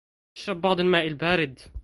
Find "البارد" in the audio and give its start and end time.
1.07-1.59